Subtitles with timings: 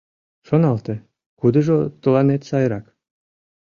[0.47, 0.95] Шоналте,
[1.39, 2.85] кудыжо тыланет сайрак?